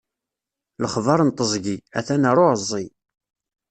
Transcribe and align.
Lexbaṛ 0.81 1.19
n 1.23 1.29
teẓgi, 1.31 1.77
a-t-an 1.97 2.27
ar 2.29 2.37
uɛeẓẓi. 2.43 2.85